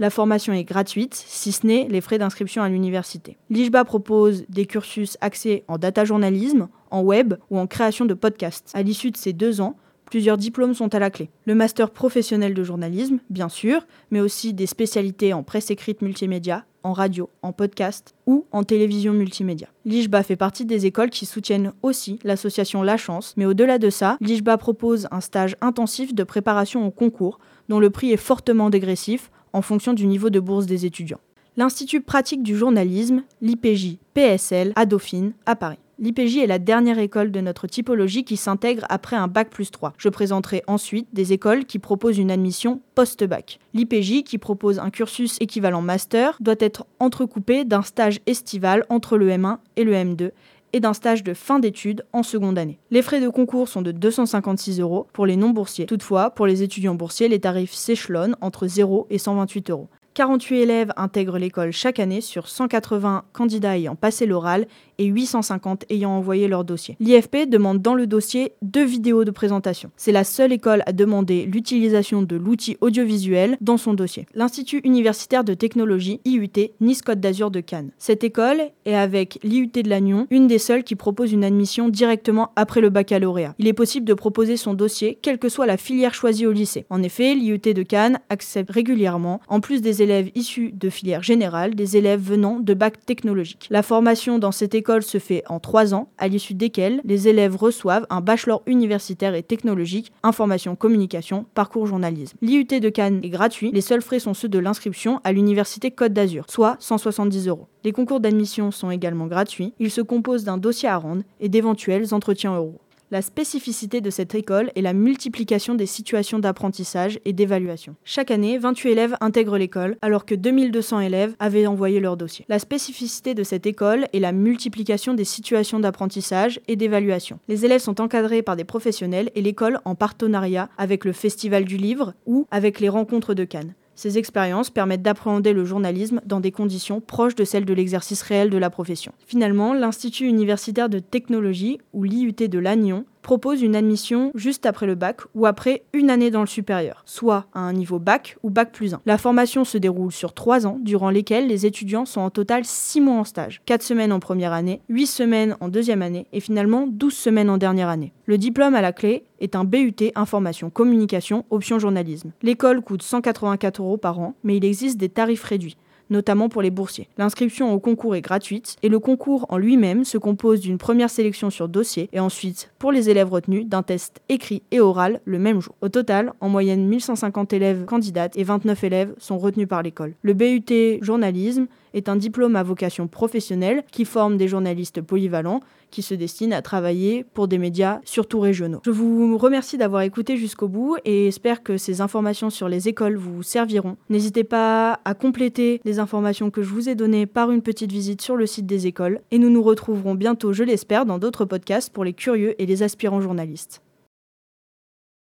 La 0.00 0.08
formation 0.08 0.54
est 0.54 0.64
gratuite, 0.64 1.14
si 1.14 1.52
ce 1.52 1.66
n'est 1.66 1.86
les 1.90 2.00
frais 2.00 2.16
d'inscription 2.16 2.62
à 2.62 2.70
l'université. 2.70 3.36
L'IJBA 3.50 3.84
propose 3.84 4.46
des 4.48 4.64
cursus 4.64 5.18
axés 5.20 5.62
en 5.68 5.76
data 5.76 6.06
journalisme, 6.06 6.68
en 6.90 7.02
web 7.02 7.34
ou 7.50 7.58
en 7.58 7.66
création 7.66 8.06
de 8.06 8.14
podcasts. 8.14 8.70
À 8.72 8.80
l'issue 8.80 9.10
de 9.10 9.18
ces 9.18 9.34
deux 9.34 9.60
ans, 9.60 9.76
plusieurs 10.06 10.38
diplômes 10.38 10.72
sont 10.72 10.94
à 10.94 10.98
la 11.00 11.10
clé. 11.10 11.28
Le 11.44 11.54
master 11.54 11.90
professionnel 11.90 12.54
de 12.54 12.64
journalisme, 12.64 13.18
bien 13.28 13.50
sûr, 13.50 13.86
mais 14.10 14.20
aussi 14.20 14.54
des 14.54 14.64
spécialités 14.64 15.34
en 15.34 15.42
presse 15.42 15.70
écrite 15.70 16.00
multimédia, 16.00 16.64
en 16.82 16.94
radio, 16.94 17.28
en 17.42 17.52
podcast 17.52 18.14
ou 18.26 18.46
en 18.52 18.64
télévision 18.64 19.12
multimédia. 19.12 19.68
L'IJBA 19.84 20.22
fait 20.22 20.36
partie 20.36 20.64
des 20.64 20.86
écoles 20.86 21.10
qui 21.10 21.26
soutiennent 21.26 21.74
aussi 21.82 22.18
l'association 22.24 22.82
La 22.82 22.96
Chance, 22.96 23.34
mais 23.36 23.44
au-delà 23.44 23.76
de 23.76 23.90
ça, 23.90 24.16
l'IJBA 24.22 24.56
propose 24.56 25.08
un 25.10 25.20
stage 25.20 25.56
intensif 25.60 26.14
de 26.14 26.24
préparation 26.24 26.86
au 26.86 26.90
concours 26.90 27.38
dont 27.68 27.80
le 27.80 27.90
prix 27.90 28.12
est 28.12 28.16
fortement 28.16 28.70
dégressif 28.70 29.30
en 29.52 29.62
fonction 29.62 29.92
du 29.92 30.06
niveau 30.06 30.30
de 30.30 30.40
bourse 30.40 30.66
des 30.66 30.86
étudiants. 30.86 31.20
L'Institut 31.56 32.00
pratique 32.00 32.42
du 32.42 32.56
journalisme, 32.56 33.22
l'IPJ 33.42 33.98
PSL, 34.14 34.72
à 34.76 34.86
Dauphine, 34.86 35.32
à 35.46 35.56
Paris. 35.56 35.78
L'IPJ 35.98 36.38
est 36.38 36.46
la 36.46 36.58
dernière 36.58 36.98
école 36.98 37.30
de 37.30 37.42
notre 37.42 37.66
typologie 37.66 38.24
qui 38.24 38.38
s'intègre 38.38 38.86
après 38.88 39.16
un 39.16 39.28
bac 39.28 39.50
plus 39.50 39.70
3. 39.70 39.92
Je 39.98 40.08
présenterai 40.08 40.62
ensuite 40.66 41.08
des 41.12 41.34
écoles 41.34 41.66
qui 41.66 41.78
proposent 41.78 42.16
une 42.16 42.30
admission 42.30 42.80
post-bac. 42.94 43.58
L'IPJ, 43.74 44.22
qui 44.22 44.38
propose 44.38 44.78
un 44.78 44.88
cursus 44.88 45.36
équivalent 45.40 45.82
master, 45.82 46.38
doit 46.40 46.54
être 46.58 46.86
entrecoupé 47.00 47.66
d'un 47.66 47.82
stage 47.82 48.20
estival 48.24 48.86
entre 48.88 49.18
le 49.18 49.28
M1 49.28 49.58
et 49.76 49.84
le 49.84 49.92
M2 49.92 50.30
et 50.72 50.80
d'un 50.80 50.92
stage 50.92 51.22
de 51.22 51.34
fin 51.34 51.58
d'études 51.58 52.04
en 52.12 52.22
seconde 52.22 52.58
année. 52.58 52.78
Les 52.90 53.02
frais 53.02 53.20
de 53.20 53.28
concours 53.28 53.68
sont 53.68 53.82
de 53.82 53.92
256 53.92 54.80
euros 54.80 55.06
pour 55.12 55.26
les 55.26 55.36
non-boursiers. 55.36 55.86
Toutefois, 55.86 56.30
pour 56.30 56.46
les 56.46 56.62
étudiants 56.62 56.94
boursiers, 56.94 57.28
les 57.28 57.40
tarifs 57.40 57.72
s'échelonnent 57.72 58.36
entre 58.40 58.66
0 58.66 59.06
et 59.10 59.18
128 59.18 59.70
euros. 59.70 59.88
48 60.14 60.60
élèves 60.60 60.92
intègrent 60.96 61.38
l'école 61.38 61.72
chaque 61.72 62.00
année 62.00 62.20
sur 62.20 62.48
180 62.48 63.24
candidats 63.32 63.76
ayant 63.76 63.94
passé 63.94 64.26
l'oral 64.26 64.66
et 65.00 65.06
850 65.06 65.86
ayant 65.90 66.10
envoyé 66.10 66.46
leur 66.46 66.64
dossier. 66.64 66.96
L'IFP 67.00 67.48
demande 67.48 67.80
dans 67.82 67.94
le 67.94 68.06
dossier 68.06 68.52
deux 68.62 68.84
vidéos 68.84 69.24
de 69.24 69.30
présentation. 69.30 69.90
C'est 69.96 70.12
la 70.12 70.24
seule 70.24 70.52
école 70.52 70.82
à 70.86 70.92
demander 70.92 71.46
l'utilisation 71.46 72.22
de 72.22 72.36
l'outil 72.36 72.76
audiovisuel 72.80 73.56
dans 73.60 73.78
son 73.78 73.94
dossier. 73.94 74.26
L'Institut 74.34 74.80
universitaire 74.84 75.42
de 75.42 75.54
technologie, 75.54 76.20
IUT, 76.26 76.50
Nice 76.80 77.00
Côte 77.00 77.20
d'Azur 77.20 77.50
de 77.50 77.60
Cannes. 77.60 77.90
Cette 77.98 78.24
école 78.24 78.60
est 78.84 78.94
avec 78.94 79.38
l'IUT 79.42 79.70
de 79.72 79.88
Lannion 79.88 80.26
une 80.30 80.46
des 80.46 80.58
seules 80.58 80.84
qui 80.84 80.96
propose 80.96 81.32
une 81.32 81.44
admission 81.44 81.88
directement 81.88 82.50
après 82.56 82.82
le 82.82 82.90
baccalauréat. 82.90 83.54
Il 83.58 83.68
est 83.68 83.72
possible 83.72 84.04
de 84.04 84.14
proposer 84.14 84.58
son 84.58 84.74
dossier 84.74 85.18
quelle 85.22 85.38
que 85.38 85.48
soit 85.48 85.66
la 85.66 85.78
filière 85.78 86.12
choisie 86.12 86.46
au 86.46 86.52
lycée. 86.52 86.84
En 86.90 87.02
effet, 87.02 87.34
l'IUT 87.34 87.58
de 87.58 87.82
Cannes 87.82 88.20
accepte 88.28 88.70
régulièrement, 88.70 89.40
en 89.48 89.60
plus 89.60 89.80
des 89.80 90.02
élèves 90.02 90.30
issus 90.34 90.72
de 90.72 90.90
filières 90.90 91.22
générales, 91.22 91.74
des 91.74 91.96
élèves 91.96 92.20
venant 92.20 92.60
de 92.60 92.74
bac 92.74 93.04
technologique. 93.06 93.66
La 93.70 93.82
formation 93.82 94.38
dans 94.38 94.52
cette 94.52 94.74
école 94.74 94.89
se 94.98 95.18
fait 95.18 95.44
en 95.48 95.60
trois 95.60 95.94
ans, 95.94 96.08
à 96.18 96.26
l'issue 96.26 96.54
desquels 96.54 97.00
les 97.04 97.28
élèves 97.28 97.54
reçoivent 97.54 98.06
un 98.10 98.20
bachelor 98.20 98.62
universitaire 98.66 99.34
et 99.34 99.42
technologique, 99.42 100.12
information 100.22 100.74
communication, 100.74 101.46
parcours 101.54 101.86
journalisme. 101.86 102.36
L'IUT 102.42 102.64
de 102.64 102.88
Cannes 102.88 103.20
est 103.22 103.30
gratuit, 103.30 103.70
les 103.72 103.80
seuls 103.80 104.02
frais 104.02 104.18
sont 104.18 104.34
ceux 104.34 104.48
de 104.48 104.58
l'inscription 104.58 105.20
à 105.22 105.32
l'université 105.32 105.90
Côte 105.90 106.12
d'Azur, 106.12 106.44
soit 106.48 106.76
170 106.80 107.46
euros. 107.46 107.68
Les 107.84 107.92
concours 107.92 108.20
d'admission 108.20 108.70
sont 108.72 108.90
également 108.90 109.26
gratuits, 109.26 109.72
ils 109.78 109.90
se 109.90 110.00
composent 110.00 110.44
d'un 110.44 110.58
dossier 110.58 110.88
à 110.88 110.96
rendre 110.96 111.22
et 111.40 111.48
d'éventuels 111.48 112.12
entretiens 112.12 112.56
euros. 112.56 112.80
La 113.12 113.22
spécificité 113.22 114.00
de 114.00 114.08
cette 114.08 114.36
école 114.36 114.70
est 114.76 114.82
la 114.82 114.92
multiplication 114.92 115.74
des 115.74 115.86
situations 115.86 116.38
d'apprentissage 116.38 117.18
et 117.24 117.32
d'évaluation. 117.32 117.96
Chaque 118.04 118.30
année, 118.30 118.56
28 118.56 118.90
élèves 118.90 119.16
intègrent 119.20 119.58
l'école, 119.58 119.96
alors 120.00 120.24
que 120.24 120.36
2200 120.36 121.00
élèves 121.00 121.34
avaient 121.40 121.66
envoyé 121.66 121.98
leur 121.98 122.16
dossier. 122.16 122.44
La 122.48 122.60
spécificité 122.60 123.34
de 123.34 123.42
cette 123.42 123.66
école 123.66 124.06
est 124.12 124.20
la 124.20 124.30
multiplication 124.30 125.14
des 125.14 125.24
situations 125.24 125.80
d'apprentissage 125.80 126.60
et 126.68 126.76
d'évaluation. 126.76 127.40
Les 127.48 127.64
élèves 127.64 127.80
sont 127.80 128.00
encadrés 128.00 128.42
par 128.42 128.54
des 128.54 128.62
professionnels 128.62 129.32
et 129.34 129.42
l'école 129.42 129.80
en 129.84 129.96
partenariat 129.96 130.68
avec 130.78 131.04
le 131.04 131.12
Festival 131.12 131.64
du 131.64 131.78
Livre 131.78 132.14
ou 132.26 132.46
avec 132.52 132.78
les 132.78 132.88
rencontres 132.88 133.34
de 133.34 133.42
Cannes. 133.42 133.74
Ces 134.00 134.16
expériences 134.16 134.70
permettent 134.70 135.02
d'appréhender 135.02 135.52
le 135.52 135.66
journalisme 135.66 136.22
dans 136.24 136.40
des 136.40 136.52
conditions 136.52 137.02
proches 137.02 137.34
de 137.34 137.44
celles 137.44 137.66
de 137.66 137.74
l'exercice 137.74 138.22
réel 138.22 138.48
de 138.48 138.56
la 138.56 138.70
profession. 138.70 139.12
Finalement, 139.26 139.74
l'Institut 139.74 140.26
universitaire 140.26 140.88
de 140.88 141.00
technologie, 141.00 141.80
ou 141.92 142.04
l'IUT 142.04 142.48
de 142.48 142.58
Lannion, 142.58 143.04
propose 143.22 143.62
une 143.62 143.76
admission 143.76 144.30
juste 144.34 144.66
après 144.66 144.86
le 144.86 144.94
bac 144.94 145.20
ou 145.34 145.46
après 145.46 145.84
une 145.92 146.10
année 146.10 146.30
dans 146.30 146.40
le 146.40 146.46
supérieur, 146.46 147.02
soit 147.04 147.46
à 147.54 147.60
un 147.60 147.72
niveau 147.72 147.98
bac 147.98 148.36
ou 148.42 148.50
bac 148.50 148.72
plus 148.72 148.94
1. 148.94 149.00
La 149.06 149.18
formation 149.18 149.64
se 149.64 149.78
déroule 149.78 150.12
sur 150.12 150.32
trois 150.32 150.66
ans, 150.66 150.78
durant 150.80 151.10
lesquels 151.10 151.46
les 151.46 151.66
étudiants 151.66 152.06
sont 152.06 152.20
en 152.20 152.30
total 152.30 152.64
6 152.64 153.00
mois 153.00 153.16
en 153.16 153.24
stage, 153.24 153.62
4 153.66 153.82
semaines 153.82 154.12
en 154.12 154.20
première 154.20 154.52
année, 154.52 154.80
8 154.88 155.06
semaines 155.06 155.56
en 155.60 155.68
deuxième 155.68 156.02
année 156.02 156.26
et 156.32 156.40
finalement 156.40 156.86
12 156.86 157.14
semaines 157.14 157.50
en 157.50 157.58
dernière 157.58 157.88
année. 157.88 158.12
Le 158.26 158.38
diplôme 158.38 158.74
à 158.74 158.80
la 158.80 158.92
clé 158.92 159.24
est 159.40 159.56
un 159.56 159.64
BUT 159.64 159.94
Information 160.14 160.70
Communication 160.70 161.44
Option 161.50 161.78
Journalisme. 161.78 162.32
L'école 162.42 162.82
coûte 162.82 163.02
184 163.02 163.80
euros 163.80 163.96
par 163.96 164.20
an, 164.20 164.34
mais 164.44 164.56
il 164.56 164.64
existe 164.64 164.98
des 164.98 165.08
tarifs 165.08 165.44
réduits 165.44 165.76
notamment 166.10 166.48
pour 166.48 166.62
les 166.62 166.70
boursiers. 166.70 167.08
L'inscription 167.18 167.72
au 167.72 167.80
concours 167.80 168.14
est 168.14 168.20
gratuite 168.20 168.76
et 168.82 168.88
le 168.88 168.98
concours 168.98 169.46
en 169.48 169.56
lui-même 169.56 170.04
se 170.04 170.18
compose 170.18 170.60
d'une 170.60 170.78
première 170.78 171.10
sélection 171.10 171.50
sur 171.50 171.68
dossier 171.68 172.08
et 172.12 172.20
ensuite, 172.20 172.70
pour 172.78 172.92
les 172.92 173.08
élèves 173.08 173.30
retenus, 173.30 173.66
d'un 173.66 173.82
test 173.82 174.20
écrit 174.28 174.62
et 174.70 174.80
oral 174.80 175.20
le 175.24 175.38
même 175.38 175.60
jour. 175.60 175.74
Au 175.80 175.88
total, 175.88 176.32
en 176.40 176.48
moyenne 176.48 176.86
1150 176.86 177.52
élèves 177.52 177.84
candidates 177.84 178.36
et 178.36 178.44
29 178.44 178.84
élèves 178.84 179.14
sont 179.18 179.38
retenus 179.38 179.68
par 179.68 179.82
l'école. 179.82 180.14
Le 180.22 180.34
BUT 180.34 180.98
journalisme 181.00 181.66
est 181.94 182.08
un 182.08 182.16
diplôme 182.16 182.56
à 182.56 182.62
vocation 182.62 183.08
professionnelle 183.08 183.82
qui 183.90 184.04
forme 184.04 184.36
des 184.36 184.48
journalistes 184.48 185.00
polyvalents 185.00 185.60
qui 185.90 186.02
se 186.02 186.14
destinent 186.14 186.56
à 186.56 186.62
travailler 186.62 187.24
pour 187.34 187.48
des 187.48 187.58
médias 187.58 188.00
surtout 188.04 188.40
régionaux. 188.40 188.80
Je 188.84 188.90
vous 188.90 189.36
remercie 189.36 189.76
d'avoir 189.76 190.02
écouté 190.02 190.36
jusqu'au 190.36 190.68
bout 190.68 190.96
et 191.04 191.26
espère 191.26 191.62
que 191.62 191.76
ces 191.76 192.00
informations 192.00 192.50
sur 192.50 192.68
les 192.68 192.88
écoles 192.88 193.16
vous 193.16 193.42
serviront. 193.42 193.96
N'hésitez 194.08 194.44
pas 194.44 195.00
à 195.04 195.14
compléter 195.14 195.80
les 195.84 195.98
informations 195.98 196.50
que 196.50 196.62
je 196.62 196.72
vous 196.72 196.88
ai 196.88 196.94
données 196.94 197.26
par 197.26 197.50
une 197.50 197.62
petite 197.62 197.92
visite 197.92 198.22
sur 198.22 198.36
le 198.36 198.46
site 198.46 198.66
des 198.66 198.86
écoles 198.86 199.20
et 199.30 199.38
nous 199.38 199.50
nous 199.50 199.62
retrouverons 199.62 200.14
bientôt, 200.14 200.52
je 200.52 200.64
l'espère, 200.64 201.06
dans 201.06 201.18
d'autres 201.18 201.44
podcasts 201.44 201.92
pour 201.92 202.04
les 202.04 202.12
curieux 202.12 202.60
et 202.60 202.66
les 202.66 202.82
aspirants 202.82 203.20
journalistes. 203.20 203.82